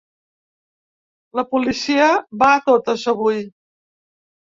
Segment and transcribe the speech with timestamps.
[1.41, 2.09] La policia
[2.43, 3.43] va a totes avui.